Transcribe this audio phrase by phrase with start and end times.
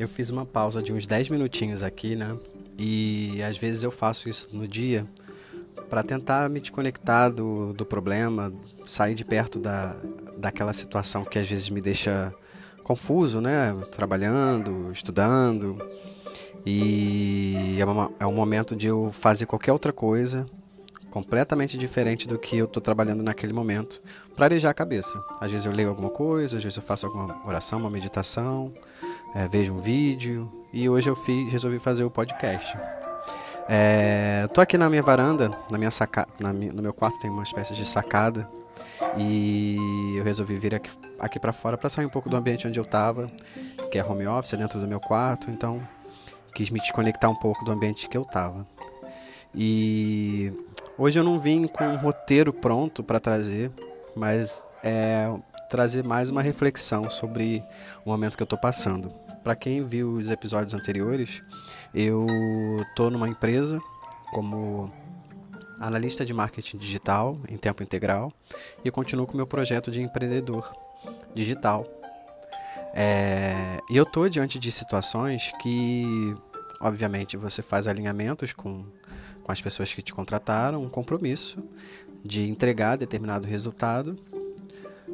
[0.00, 2.34] eu fiz uma pausa de uns 10 minutinhos aqui, né?
[2.78, 5.06] E às vezes eu faço isso no dia
[5.90, 8.50] para tentar me desconectar do, do problema,
[8.86, 9.94] sair de perto da,
[10.38, 12.32] daquela situação que às vezes me deixa
[12.82, 13.76] confuso, né?
[13.90, 15.76] Trabalhando, estudando.
[16.64, 20.46] E é, uma, é um momento de eu fazer qualquer outra coisa
[21.10, 24.00] completamente diferente do que eu estou trabalhando naquele momento,
[24.36, 25.22] para arejar a cabeça.
[25.40, 28.72] Às vezes eu leio alguma coisa, às vezes eu faço alguma oração, uma meditação,
[29.34, 32.76] é, vejo um vídeo e hoje eu fiz, resolvi fazer o podcast.
[33.68, 37.42] É, tô aqui na minha varanda, na minha saca, na, no meu quarto tem uma
[37.42, 38.48] espécie de sacada
[39.16, 42.78] e eu resolvi vir aqui, aqui para fora para sair um pouco do ambiente onde
[42.78, 43.30] eu estava,
[43.90, 45.80] que é home office, dentro do meu quarto, então
[46.54, 48.66] quis me desconectar um pouco do ambiente que eu estava.
[49.54, 50.52] E
[50.98, 53.70] hoje eu não vim com um roteiro pronto para trazer,
[54.16, 55.30] mas é
[55.70, 57.62] trazer mais uma reflexão sobre
[58.04, 59.08] o momento que eu estou passando.
[59.44, 61.40] Para quem viu os episódios anteriores,
[61.94, 62.26] eu
[62.90, 63.80] estou numa empresa
[64.32, 64.92] como
[65.78, 68.32] analista de marketing digital em tempo integral
[68.84, 70.70] e continuo com o meu projeto de empreendedor
[71.34, 71.86] digital.
[72.92, 76.34] É, e eu estou diante de situações que,
[76.80, 78.84] obviamente, você faz alinhamentos com,
[79.44, 81.62] com as pessoas que te contrataram, um compromisso
[82.24, 84.18] de entregar determinado resultado,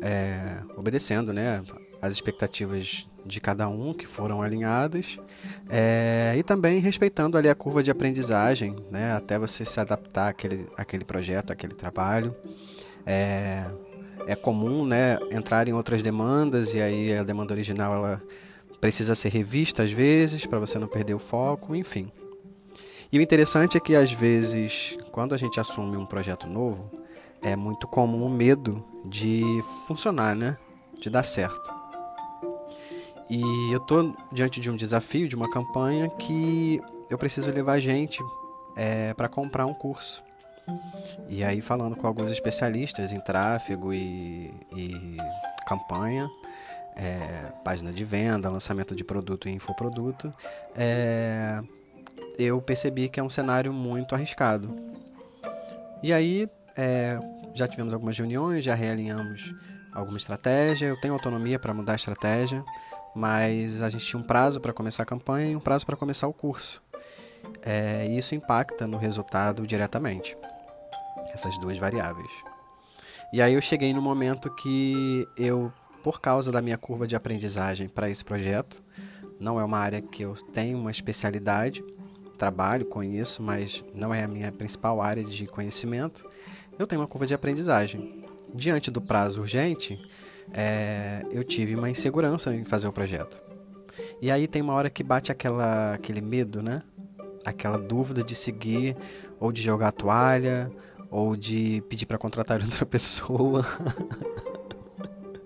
[0.00, 1.62] é, obedecendo né,
[2.00, 5.18] as expectativas de cada um que foram alinhadas
[5.68, 10.66] é, e também respeitando ali a curva de aprendizagem, né, até você se adaptar àquele,
[10.76, 12.34] àquele projeto, àquele trabalho.
[13.04, 13.64] É,
[14.26, 18.22] é comum né, entrar em outras demandas e aí a demanda original ela
[18.80, 22.10] precisa ser revista às vezes para você não perder o foco, enfim.
[23.12, 26.90] E o interessante é que às vezes, quando a gente assume um projeto novo,
[27.42, 29.42] é muito comum o medo de
[29.86, 30.56] funcionar, né?
[31.00, 31.74] De dar certo.
[33.28, 38.22] E eu tô diante de um desafio, de uma campanha que eu preciso levar gente
[38.76, 40.22] é, para comprar um curso.
[41.28, 45.16] E aí falando com alguns especialistas em tráfego e, e
[45.66, 46.28] campanha,
[46.96, 50.32] é, página de venda, lançamento de produto e infoproduto,
[50.74, 51.60] é,
[52.38, 54.74] eu percebi que é um cenário muito arriscado.
[56.02, 57.18] E aí é,
[57.54, 59.54] já tivemos algumas reuniões, já realinhamos
[59.92, 62.62] alguma estratégia, eu tenho autonomia para mudar a estratégia,
[63.14, 66.28] mas a gente tinha um prazo para começar a campanha e um prazo para começar
[66.28, 66.82] o curso.
[67.62, 70.36] É, isso impacta no resultado diretamente,
[71.32, 72.30] essas duas variáveis.
[73.32, 75.72] E aí eu cheguei no momento que eu,
[76.02, 78.82] por causa da minha curva de aprendizagem para esse projeto,
[79.40, 81.82] não é uma área que eu tenho uma especialidade,
[82.36, 86.28] trabalho com isso, mas não é a minha principal área de conhecimento,
[86.78, 88.24] eu tenho uma curva de aprendizagem.
[88.54, 89.98] Diante do prazo urgente,
[90.52, 93.40] é, eu tive uma insegurança em fazer o projeto.
[94.20, 96.82] E aí tem uma hora que bate aquela, aquele medo, né?
[97.44, 98.96] Aquela dúvida de seguir,
[99.38, 100.70] ou de jogar a toalha,
[101.10, 103.64] ou de pedir para contratar outra pessoa.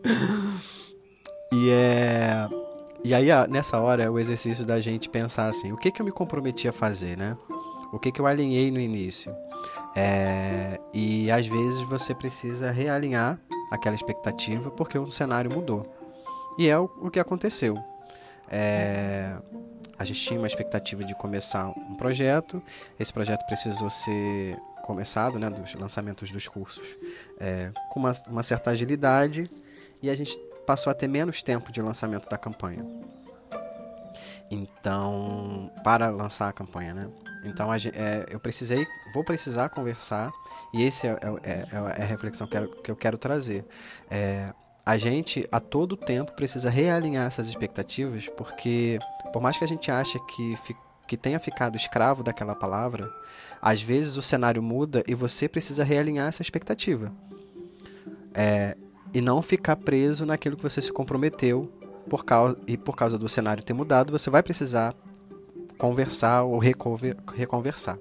[1.53, 2.49] e é.
[3.03, 6.07] E aí, nessa hora, é o exercício da gente pensar assim: o que, que eu
[6.07, 7.37] me comprometi a fazer, né?
[7.93, 9.35] O que, que eu alinhei no início?
[9.95, 13.39] É, e às vezes você precisa realinhar
[13.71, 15.87] aquela expectativa porque o cenário mudou.
[16.59, 17.79] E é o, o que aconteceu.
[18.49, 19.37] É,
[19.99, 22.63] a gente tinha uma expectativa de começar um projeto,
[22.99, 26.97] esse projeto precisou ser começado, né, dos lançamentos dos cursos,
[27.39, 29.45] é, com uma, uma certa agilidade
[30.03, 30.37] e a gente
[30.67, 32.85] passou a ter menos tempo de lançamento da campanha.
[34.51, 37.09] Então, para lançar a campanha, né?
[37.45, 40.31] Então é, eu precisei, vou precisar conversar
[40.73, 43.65] e esse é, é, é, é a reflexão que, que eu quero trazer.
[44.11, 44.53] É,
[44.85, 48.99] a gente a todo tempo precisa realinhar essas expectativas, porque
[49.33, 50.57] por mais que a gente ache que,
[51.07, 53.11] que tenha ficado escravo daquela palavra,
[53.61, 57.13] às vezes o cenário muda e você precisa realinhar essa expectativa.
[58.35, 58.77] É,
[59.13, 61.71] e não ficar preso naquilo que você se comprometeu
[62.09, 64.95] por causa, e por causa do cenário ter mudado, você vai precisar
[65.81, 67.99] conversar ou reconversar.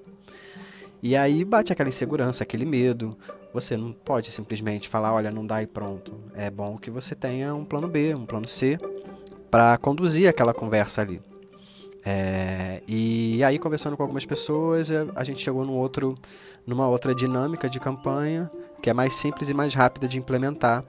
[1.02, 3.16] E aí bate aquela insegurança, aquele medo.
[3.54, 6.12] Você não pode simplesmente falar, olha, não dá e pronto.
[6.34, 8.78] É bom que você tenha um plano B, um plano C,
[9.50, 11.22] para conduzir aquela conversa ali.
[12.04, 16.14] É, e aí, conversando com algumas pessoas, a gente chegou num outro,
[16.66, 18.48] numa outra dinâmica de campanha
[18.82, 20.84] que é mais simples e mais rápida de implementar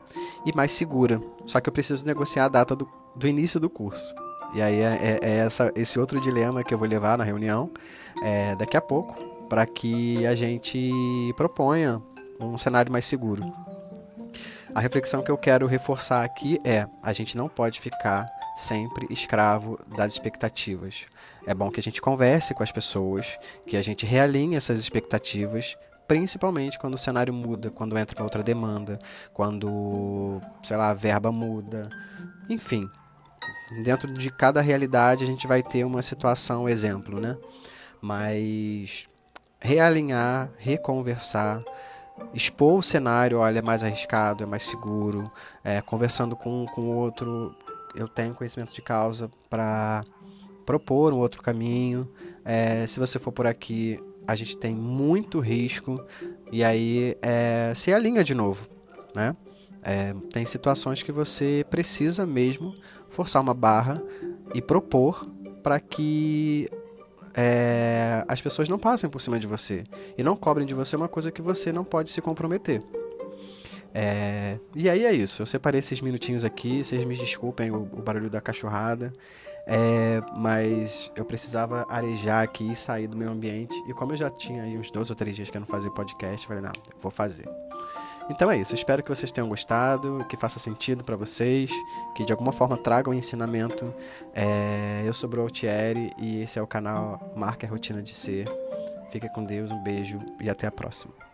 [0.45, 1.21] e mais segura.
[1.45, 4.13] Só que eu preciso negociar a data do, do início do curso.
[4.53, 7.69] E aí é, é, é essa, esse outro dilema que eu vou levar na reunião
[8.21, 9.15] é, daqui a pouco,
[9.47, 10.91] para que a gente
[11.35, 12.01] proponha
[12.39, 13.53] um cenário mais seguro.
[14.73, 18.25] A reflexão que eu quero reforçar aqui é: a gente não pode ficar
[18.55, 21.05] sempre escravo das expectativas.
[21.45, 25.75] É bom que a gente converse com as pessoas, que a gente realinhe essas expectativas,
[26.07, 28.99] principalmente quando o cenário muda, quando entra outra demanda,
[29.33, 31.89] quando, sei lá, a verba muda,
[32.49, 32.89] enfim.
[33.83, 37.37] Dentro de cada realidade a gente vai ter uma situação, exemplo, né?
[38.01, 39.07] Mas
[39.59, 41.63] realinhar, reconversar,
[42.33, 45.29] expor o cenário, olha, é mais arriscado, é mais seguro,
[45.63, 47.55] é, conversando com o outro,
[47.95, 50.03] eu tenho conhecimento de causa para
[50.65, 52.07] propor um outro caminho.
[52.43, 56.03] É, se você for por aqui, a gente tem muito risco
[56.51, 58.67] e aí é, se alinha de novo,
[59.15, 59.35] né?
[59.83, 62.75] É, tem situações que você precisa mesmo
[63.09, 64.01] forçar uma barra
[64.53, 65.25] e propor
[65.63, 66.69] para que
[67.33, 69.83] é, as pessoas não passem por cima de você
[70.17, 72.81] e não cobrem de você uma coisa que você não pode se comprometer.
[73.93, 75.41] É, e aí é isso.
[75.41, 76.83] Eu separei esses minutinhos aqui.
[76.83, 79.11] Vocês me desculpem o, o barulho da cachorrada.
[79.67, 83.75] É, mas eu precisava arejar aqui e sair do meu ambiente.
[83.87, 85.91] E como eu já tinha aí uns dois ou três dias que eu não fazia
[85.91, 87.47] podcast, eu falei, não, vou fazer.
[88.29, 88.73] Então é isso.
[88.73, 91.69] Espero que vocês tenham gostado, que faça sentido para vocês,
[92.15, 93.93] que de alguma forma tragam ensinamento.
[94.33, 98.47] É, eu sou o Altieri e esse é o canal Marca a Rotina de Ser.
[99.11, 101.30] Fica com Deus, um beijo e até a próxima.